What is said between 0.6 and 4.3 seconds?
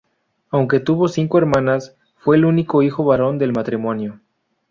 tuvo cinco hermanas, fue el único hijo varón del matrimonio.